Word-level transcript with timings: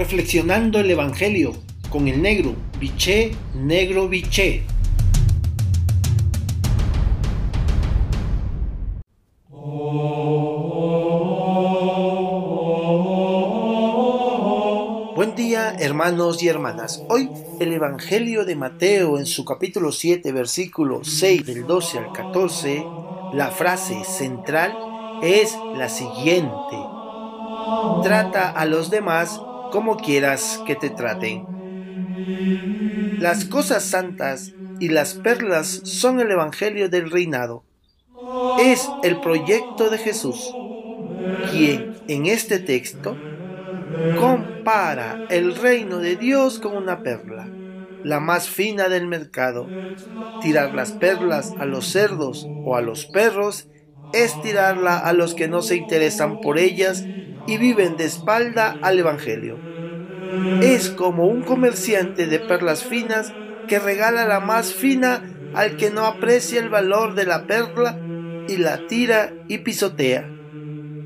Reflexionando 0.00 0.80
el 0.80 0.90
Evangelio 0.90 1.52
con 1.90 2.08
el 2.08 2.22
negro, 2.22 2.54
biché, 2.78 3.32
negro, 3.54 4.08
biché. 4.08 4.62
Buen 15.14 15.34
día 15.36 15.76
hermanos 15.78 16.42
y 16.42 16.48
hermanas. 16.48 17.04
Hoy 17.10 17.28
el 17.60 17.70
Evangelio 17.74 18.46
de 18.46 18.56
Mateo 18.56 19.18
en 19.18 19.26
su 19.26 19.44
capítulo 19.44 19.92
7 19.92 20.32
versículo 20.32 21.04
6 21.04 21.44
del 21.44 21.66
12 21.66 21.98
al 21.98 22.12
14, 22.12 22.86
la 23.34 23.50
frase 23.50 24.02
central 24.04 24.74
es 25.22 25.54
la 25.76 25.90
siguiente. 25.90 26.78
Trata 28.02 28.48
a 28.48 28.64
los 28.64 28.88
demás 28.88 29.42
como 29.70 29.96
quieras 30.00 30.60
que 30.64 30.76
te 30.76 30.90
traten. 30.90 31.50
Las 33.16 33.44
cosas 33.44 33.84
santas 33.84 34.56
y 34.78 34.88
las 34.88 35.14
perlas 35.14 35.80
son 35.84 36.20
el 36.20 36.30
Evangelio 36.32 36.88
del 36.88 37.10
reinado. 37.10 37.66
Es 38.56 38.96
el 39.02 39.20
proyecto 39.20 39.90
de 39.90 39.98
Jesús, 39.98 40.58
quien 41.44 41.94
en 42.06 42.26
este 42.26 42.58
texto 42.60 43.24
compara 44.14 45.24
el 45.28 45.54
reino 45.56 45.98
de 45.98 46.16
Dios 46.16 46.58
con 46.60 46.76
una 46.76 47.02
perla, 47.02 47.54
la 48.02 48.20
más 48.20 48.48
fina 48.48 48.88
del 48.88 49.06
mercado. 49.08 49.76
Tirar 50.38 50.74
las 50.74 50.92
perlas 50.92 51.54
a 51.58 51.66
los 51.66 51.88
cerdos 51.88 52.52
o 52.62 52.76
a 52.76 52.82
los 52.82 53.06
perros 53.06 53.70
es 54.12 54.40
tirarla 54.40 54.98
a 54.98 55.12
los 55.12 55.34
que 55.34 55.48
no 55.48 55.62
se 55.62 55.76
interesan 55.76 56.40
por 56.40 56.58
ellas 56.58 57.10
y 57.46 57.58
viven 57.58 57.96
de 57.96 58.04
espalda 58.04 58.78
al 58.82 58.98
Evangelio. 58.98 59.58
Es 60.62 60.90
como 60.90 61.26
un 61.26 61.42
comerciante 61.42 62.26
de 62.26 62.38
perlas 62.38 62.84
finas 62.84 63.32
que 63.66 63.78
regala 63.78 64.26
la 64.26 64.40
más 64.40 64.72
fina 64.72 65.22
al 65.54 65.76
que 65.76 65.90
no 65.90 66.06
aprecia 66.06 66.60
el 66.60 66.68
valor 66.68 67.14
de 67.14 67.26
la 67.26 67.46
perla 67.46 67.98
y 68.48 68.56
la 68.56 68.86
tira 68.86 69.32
y 69.48 69.58
pisotea. 69.58 70.28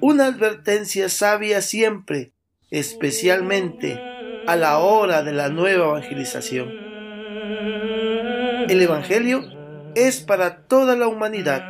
Una 0.00 0.26
advertencia 0.26 1.08
sabia 1.08 1.60
siempre, 1.60 2.32
especialmente 2.70 4.00
a 4.46 4.56
la 4.56 4.78
hora 4.78 5.22
de 5.22 5.32
la 5.32 5.48
nueva 5.48 5.88
evangelización. 5.88 6.70
El 8.68 8.80
Evangelio 8.80 9.42
es 9.94 10.20
para 10.20 10.62
toda 10.66 10.96
la 10.96 11.08
humanidad, 11.08 11.62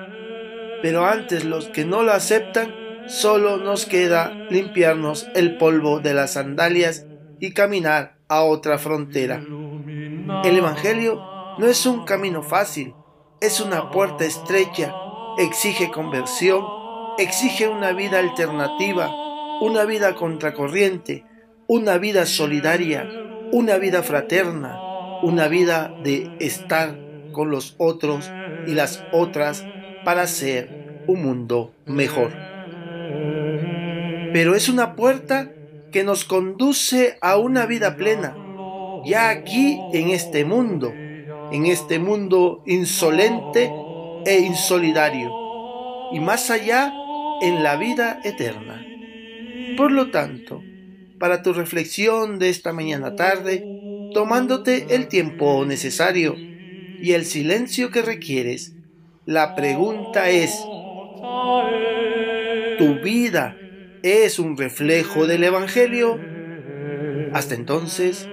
pero 0.83 1.07
antes 1.07 1.45
los 1.45 1.69
que 1.69 1.85
no 1.85 2.03
lo 2.03 2.13
aceptan 2.13 2.75
solo 3.11 3.57
nos 3.57 3.87
queda 3.87 4.33
limpiarnos 4.51 5.27
el 5.35 5.59
polvo 5.59 5.99
de 5.99 6.15
las 6.15 6.35
sandalias 6.35 7.07
y 7.41 7.53
caminar 7.53 8.15
a 8.29 8.43
otra 8.43 8.79
frontera. 8.79 9.43
El 10.45 10.57
Evangelio 10.57 11.21
no 11.59 11.67
es 11.67 11.87
un 11.87 12.05
camino 12.05 12.45
fácil, 12.45 12.95
es 13.41 13.61
una 13.61 13.91
puerta 13.91 14.25
estrecha, 14.25 14.95
exige 15.39 15.91
conversión, 15.91 16.65
exige 17.19 17.67
una 17.67 17.93
vida 17.93 18.21
alternativa, 18.21 19.11
una 19.61 19.85
vida 19.85 20.15
contracorriente, 20.15 21.25
una 21.67 21.99
vida 21.99 22.27
solidaria, 22.27 23.09
una 23.51 23.79
vida 23.79 24.05
fraterna, 24.05 24.79
una 25.23 25.49
vida 25.49 25.93
de 26.05 26.31
estar 26.39 26.97
con 27.33 27.51
los 27.51 27.75
otros 27.79 28.31
y 28.69 28.75
las 28.75 29.03
otras 29.13 29.67
para 30.05 30.23
hacer 30.23 31.03
un 31.09 31.23
mundo 31.25 31.73
mejor 31.87 32.50
pero 34.33 34.55
es 34.55 34.69
una 34.69 34.95
puerta 34.97 35.53
que 35.91 36.05
nos 36.05 36.25
conduce 36.25 37.19
a 37.21 37.37
una 37.37 37.67
vida 37.67 37.97
plena, 37.97 38.37
ya 39.05 39.31
aquí 39.31 39.79
en 39.93 40.11
este 40.11 40.45
mundo, 40.45 40.93
en 40.93 41.67
este 41.67 41.99
mundo 41.99 42.63
insolente 42.67 43.73
e 44.27 44.41
insolidario, 44.41 45.31
y 46.13 46.21
más 46.21 46.51
allá 46.51 46.93
en 47.41 47.63
la 47.63 47.77
vida 47.77 48.21
eterna. 48.25 48.87
Por 49.77 49.93
lo 49.93 50.11
tanto, 50.11 50.63
para 51.19 51.43
tu 51.43 51.53
reflexión 51.53 52.39
de 52.39 52.51
esta 52.51 52.73
mañana 52.73 53.17
tarde, 53.17 53.65
tomándote 54.13 54.95
el 54.95 55.09
tiempo 55.09 55.65
necesario 55.65 56.35
y 56.37 57.13
el 57.13 57.25
silencio 57.25 57.91
que 57.91 58.03
requieres, 58.03 58.75
la 59.27 59.55
pregunta 59.55 60.31
es, 60.31 60.57
¿tu 62.79 62.95
vida 63.03 63.57
es 64.03 64.39
un 64.39 64.57
reflejo 64.57 65.27
del 65.27 65.45
Evangelio. 65.45 66.19
Hasta 67.33 67.55
entonces, 67.55 68.29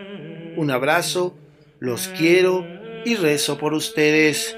un 0.55 0.71
abrazo, 0.71 1.35
los 1.79 2.07
quiero 2.09 2.65
y 3.05 3.15
rezo 3.15 3.57
por 3.57 3.73
ustedes. 3.73 4.55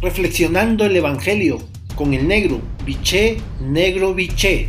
Reflexionando 0.00 0.84
el 0.84 0.96
Evangelio 0.96 1.58
con 1.94 2.12
el 2.12 2.26
negro, 2.26 2.60
biché, 2.84 3.38
negro, 3.60 4.14
biché. 4.14 4.68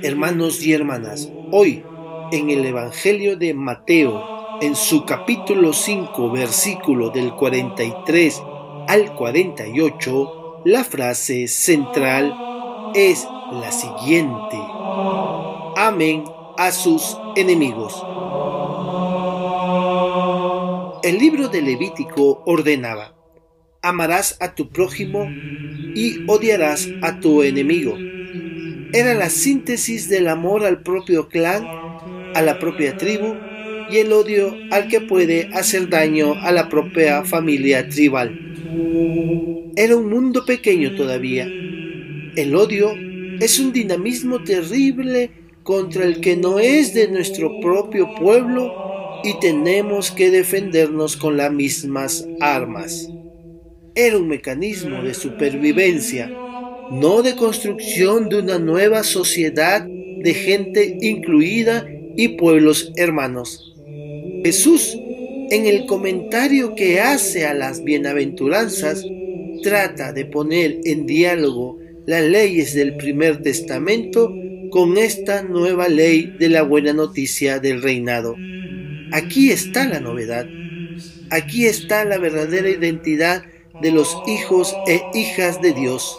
Hermanos 0.00 0.64
y 0.64 0.72
hermanas. 0.72 1.30
Hoy 1.50 1.84
en 2.32 2.48
el 2.50 2.64
Evangelio 2.64 3.36
de 3.36 3.52
Mateo, 3.52 4.58
en 4.60 4.74
su 4.74 5.04
capítulo 5.04 5.72
5, 5.72 6.30
versículo 6.30 7.10
del 7.10 7.34
43 7.34 8.42
al 8.88 9.14
48, 9.14 10.62
la 10.64 10.84
frase 10.84 11.46
central 11.46 12.34
es 12.94 13.28
la 13.52 13.70
siguiente. 13.70 14.56
Amen 15.76 16.24
a 16.56 16.70
sus 16.72 17.18
enemigos. 17.36 17.94
El 21.02 21.18
libro 21.18 21.48
de 21.48 21.60
Levítico 21.60 22.42
ordenaba, 22.46 23.14
amarás 23.82 24.38
a 24.40 24.54
tu 24.54 24.70
prójimo 24.70 25.26
y 25.94 26.24
odiarás 26.28 26.88
a 27.02 27.20
tu 27.20 27.42
enemigo 27.42 27.96
era 28.92 29.14
la 29.14 29.30
síntesis 29.30 30.10
del 30.10 30.28
amor 30.28 30.66
al 30.66 30.82
propio 30.82 31.28
clan, 31.28 31.66
a 32.34 32.42
la 32.42 32.58
propia 32.58 32.96
tribu 32.98 33.34
y 33.90 33.96
el 33.98 34.12
odio 34.12 34.54
al 34.70 34.88
que 34.88 35.00
puede 35.00 35.48
hacer 35.54 35.88
daño 35.88 36.34
a 36.34 36.52
la 36.52 36.68
propia 36.68 37.24
familia 37.24 37.88
tribal. 37.88 38.38
Era 39.76 39.96
un 39.96 40.10
mundo 40.10 40.44
pequeño 40.44 40.94
todavía. 40.94 41.46
El 41.46 42.54
odio 42.54 42.92
es 43.40 43.58
un 43.58 43.72
dinamismo 43.72 44.44
terrible 44.44 45.30
contra 45.62 46.04
el 46.04 46.20
que 46.20 46.36
no 46.36 46.58
es 46.58 46.92
de 46.92 47.08
nuestro 47.08 47.60
propio 47.60 48.14
pueblo 48.14 49.20
y 49.24 49.38
tenemos 49.40 50.10
que 50.10 50.30
defendernos 50.30 51.16
con 51.16 51.38
las 51.38 51.50
mismas 51.50 52.26
armas. 52.40 53.08
Era 53.94 54.18
un 54.18 54.28
mecanismo 54.28 55.02
de 55.02 55.14
supervivencia 55.14 56.30
no 56.92 57.22
de 57.22 57.36
construcción 57.36 58.28
de 58.28 58.38
una 58.38 58.58
nueva 58.58 59.02
sociedad 59.02 59.82
de 59.84 60.34
gente 60.34 60.98
incluida 61.00 61.86
y 62.16 62.28
pueblos 62.36 62.92
hermanos. 62.96 63.74
Jesús, 64.44 64.98
en 65.50 65.66
el 65.66 65.86
comentario 65.86 66.74
que 66.74 67.00
hace 67.00 67.46
a 67.46 67.54
las 67.54 67.82
bienaventuranzas, 67.82 69.04
trata 69.62 70.12
de 70.12 70.26
poner 70.26 70.80
en 70.84 71.06
diálogo 71.06 71.78
las 72.06 72.24
leyes 72.24 72.74
del 72.74 72.96
primer 72.96 73.42
testamento 73.42 74.34
con 74.70 74.98
esta 74.98 75.42
nueva 75.42 75.88
ley 75.88 76.34
de 76.38 76.48
la 76.48 76.62
buena 76.62 76.92
noticia 76.92 77.58
del 77.58 77.82
reinado. 77.82 78.36
Aquí 79.12 79.50
está 79.50 79.86
la 79.86 80.00
novedad. 80.00 80.46
Aquí 81.30 81.66
está 81.66 82.04
la 82.04 82.18
verdadera 82.18 82.68
identidad 82.68 83.44
de 83.80 83.90
los 83.90 84.16
hijos 84.26 84.74
e 84.86 85.00
hijas 85.14 85.62
de 85.62 85.72
Dios. 85.72 86.18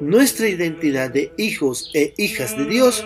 Nuestra 0.00 0.48
identidad 0.48 1.10
de 1.10 1.32
hijos 1.36 1.90
e 1.92 2.14
hijas 2.18 2.56
de 2.56 2.66
Dios 2.66 3.04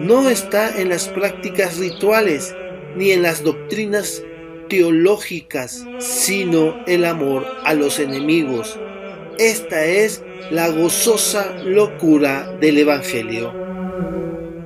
no 0.00 0.28
está 0.28 0.78
en 0.78 0.90
las 0.90 1.08
prácticas 1.08 1.78
rituales 1.78 2.54
ni 2.96 3.12
en 3.12 3.22
las 3.22 3.42
doctrinas 3.42 4.22
teológicas, 4.68 5.86
sino 5.98 6.84
el 6.86 7.06
amor 7.06 7.46
a 7.64 7.72
los 7.72 7.98
enemigos. 7.98 8.78
Esta 9.38 9.86
es 9.86 10.22
la 10.50 10.68
gozosa 10.68 11.56
locura 11.64 12.56
del 12.60 12.76
Evangelio. 12.76 13.52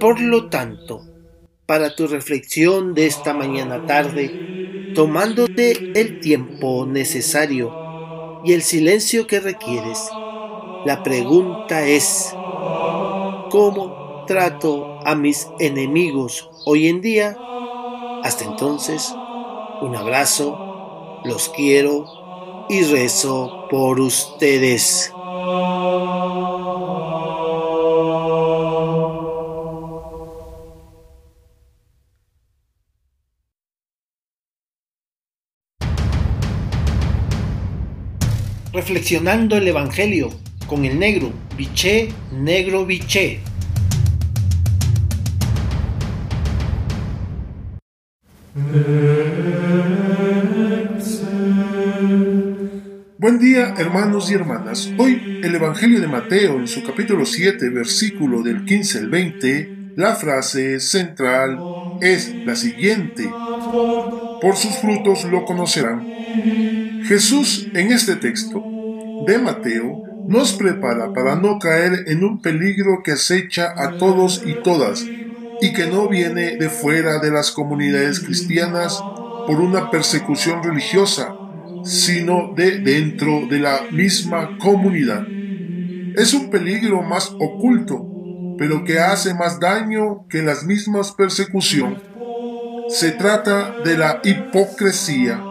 Por 0.00 0.20
lo 0.20 0.48
tanto, 0.48 1.06
para 1.64 1.94
tu 1.94 2.08
reflexión 2.08 2.94
de 2.94 3.06
esta 3.06 3.34
mañana 3.34 3.86
tarde, 3.86 4.92
tomándote 4.96 5.92
el 5.94 6.18
tiempo 6.18 6.86
necesario 6.86 8.42
y 8.44 8.52
el 8.52 8.62
silencio 8.62 9.26
que 9.26 9.38
requieres, 9.38 9.98
la 10.88 11.02
pregunta 11.02 11.84
es, 11.84 12.34
¿cómo 13.50 14.24
trato 14.26 14.98
a 15.04 15.14
mis 15.14 15.46
enemigos 15.58 16.48
hoy 16.64 16.88
en 16.88 17.02
día? 17.02 17.36
Hasta 18.24 18.46
entonces, 18.46 19.14
un 19.82 19.94
abrazo, 19.94 21.20
los 21.26 21.50
quiero 21.50 22.06
y 22.70 22.84
rezo 22.84 23.66
por 23.70 24.00
ustedes. 24.00 25.12
Reflexionando 38.72 39.58
el 39.58 39.68
Evangelio 39.68 40.30
con 40.68 40.84
el 40.84 40.98
negro, 40.98 41.32
biché, 41.56 42.10
negro, 42.30 42.84
biché. 42.84 43.40
Buen 53.16 53.38
día 53.38 53.74
hermanos 53.78 54.30
y 54.30 54.34
hermanas. 54.34 54.92
Hoy 54.98 55.40
el 55.42 55.54
Evangelio 55.54 56.00
de 56.00 56.06
Mateo 56.06 56.58
en 56.58 56.68
su 56.68 56.84
capítulo 56.84 57.24
7 57.24 57.70
versículo 57.70 58.42
del 58.42 58.66
15 58.66 58.98
al 58.98 59.08
20, 59.08 59.92
la 59.96 60.16
frase 60.16 60.80
central 60.80 61.58
es 62.02 62.34
la 62.44 62.54
siguiente. 62.54 63.28
Por 64.42 64.54
sus 64.56 64.76
frutos 64.76 65.24
lo 65.24 65.46
conocerán. 65.46 66.06
Jesús 67.04 67.68
en 67.72 67.90
este 67.90 68.16
texto 68.16 68.62
de 69.26 69.38
Mateo 69.38 70.07
nos 70.28 70.52
prepara 70.52 71.14
para 71.14 71.36
no 71.36 71.58
caer 71.58 72.04
en 72.06 72.22
un 72.22 72.42
peligro 72.42 73.02
que 73.02 73.12
acecha 73.12 73.72
a 73.74 73.96
todos 73.96 74.42
y 74.44 74.62
todas 74.62 75.02
y 75.02 75.72
que 75.72 75.86
no 75.86 76.06
viene 76.06 76.58
de 76.58 76.68
fuera 76.68 77.18
de 77.18 77.30
las 77.30 77.50
comunidades 77.50 78.20
cristianas 78.20 79.02
por 79.46 79.58
una 79.62 79.90
persecución 79.90 80.62
religiosa, 80.62 81.34
sino 81.82 82.52
de 82.54 82.78
dentro 82.80 83.46
de 83.48 83.58
la 83.58 83.80
misma 83.90 84.58
comunidad. 84.58 85.26
Es 86.14 86.34
un 86.34 86.50
peligro 86.50 87.00
más 87.00 87.34
oculto, 87.40 88.06
pero 88.58 88.84
que 88.84 88.98
hace 88.98 89.32
más 89.32 89.58
daño 89.58 90.26
que 90.28 90.42
las 90.42 90.62
mismas 90.62 91.12
persecuciones. 91.12 92.02
Se 92.90 93.12
trata 93.12 93.76
de 93.82 93.96
la 93.96 94.20
hipocresía 94.22 95.42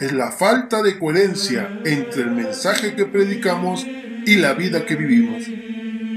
es 0.00 0.12
la 0.12 0.30
falta 0.30 0.82
de 0.82 0.98
coherencia 0.98 1.80
entre 1.84 2.22
el 2.22 2.30
mensaje 2.30 2.94
que 2.94 3.06
predicamos 3.06 3.84
y 3.84 4.36
la 4.36 4.54
vida 4.54 4.84
que 4.84 4.96
vivimos. 4.96 5.44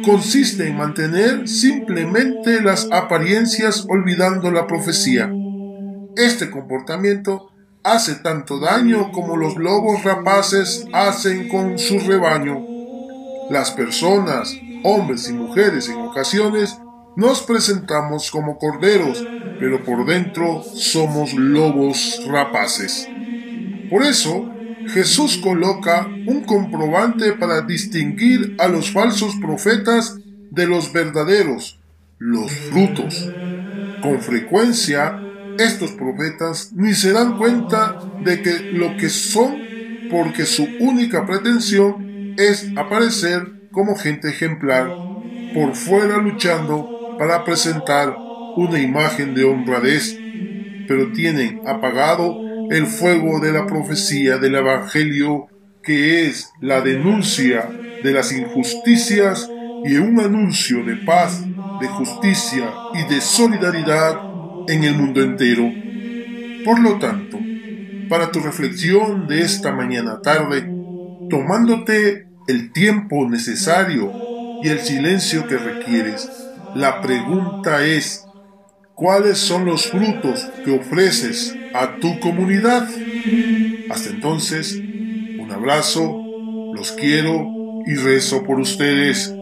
Consiste 0.04 0.68
en 0.68 0.78
mantener 0.78 1.48
simplemente 1.48 2.62
las 2.62 2.88
apariencias 2.92 3.86
olvidando 3.88 4.52
la 4.52 4.68
profecía. 4.68 5.32
Este 6.16 6.50
comportamiento 6.50 7.52
hace 7.84 8.16
tanto 8.16 8.60
daño 8.60 9.12
como 9.12 9.38
los 9.38 9.56
lobos 9.58 10.04
rapaces 10.04 10.86
hacen 10.94 11.48
con 11.48 11.78
su 11.78 12.00
rebaño. 12.00 12.66
Las 13.50 13.72
personas, 13.72 14.56
hombres 14.84 15.30
y 15.30 15.34
mujeres 15.34 15.90
en 15.90 15.98
ocasiones, 15.98 16.78
nos 17.16 17.42
presentamos 17.42 18.32
como 18.32 18.58
corderos, 18.58 19.26
pero 19.60 19.84
por 19.84 20.06
dentro 20.06 20.64
somos 20.64 21.34
lobos 21.34 22.22
rapaces. 22.28 23.08
Por 23.90 24.04
eso, 24.04 24.54
Jesús 24.86 25.38
coloca 25.38 26.20
un 26.26 26.46
comprobante 26.46 27.34
para 27.34 27.62
distinguir 27.62 28.56
a 28.58 28.68
los 28.68 28.92
falsos 28.92 29.36
profetas 29.38 30.22
de 30.50 30.68
los 30.68 30.94
verdaderos, 30.94 31.82
los 32.18 32.52
frutos. 32.52 33.36
Con 34.00 34.22
frecuencia, 34.22 35.26
estos 35.58 35.92
profetas 35.92 36.72
ni 36.74 36.94
se 36.94 37.12
dan 37.12 37.36
cuenta 37.38 38.00
de 38.20 38.42
que 38.42 38.68
lo 38.72 38.96
que 38.98 39.10
son 39.10 39.70
porque 40.08 40.46
su 40.46 40.76
única 40.80 41.26
pretensión 41.26 42.08
es 42.36 42.72
aparecer 42.76 43.54
como 43.72 43.96
gente 43.96 44.30
ejemplar, 44.30 45.02
por 45.52 45.76
fuera 45.76 46.18
luchando 46.18 46.96
para 47.18 47.44
presentar 47.44 48.24
una 48.56 48.80
imagen 48.80 49.34
de 49.36 49.44
honradez, 49.46 50.24
pero 50.86 51.12
tienen 51.12 51.62
apagado 51.66 52.49
el 52.70 52.86
fuego 52.86 53.40
de 53.40 53.52
la 53.52 53.66
profecía 53.66 54.38
del 54.38 54.56
Evangelio, 54.56 55.48
que 55.82 56.28
es 56.28 56.52
la 56.62 56.82
denuncia 56.82 57.70
de 58.04 58.12
las 58.12 58.32
injusticias 58.32 59.50
y 59.86 59.96
un 59.96 60.20
anuncio 60.20 60.84
de 60.84 60.98
paz, 60.98 61.44
de 61.80 61.88
justicia 61.88 62.72
y 62.94 63.14
de 63.14 63.22
solidaridad 63.22 64.20
en 64.68 64.84
el 64.84 64.96
mundo 64.96 65.22
entero. 65.22 65.72
Por 66.64 66.80
lo 66.80 67.00
tanto, 67.00 67.40
para 68.10 68.32
tu 68.32 68.40
reflexión 68.40 69.28
de 69.28 69.42
esta 69.42 69.72
mañana 69.72 70.22
tarde, 70.22 70.62
tomándote 71.30 72.28
el 72.48 72.72
tiempo 72.72 73.28
necesario 73.30 74.12
y 74.64 74.68
el 74.68 74.80
silencio 74.80 75.48
que 75.48 75.58
requieres, 75.58 76.30
la 76.76 77.02
pregunta 77.02 77.84
es, 77.86 78.26
¿cuáles 79.00 79.38
son 79.38 79.64
los 79.64 79.88
frutos 79.88 80.46
que 80.66 80.72
ofreces 80.72 81.56
a 81.74 81.96
tu 82.00 82.20
comunidad. 82.20 82.88
Hasta 83.90 84.10
entonces, 84.10 84.76
un 84.76 85.50
abrazo, 85.52 86.22
los 86.74 86.92
quiero 86.92 87.48
y 87.86 87.96
rezo 87.96 88.44
por 88.44 88.60
ustedes. 88.60 89.34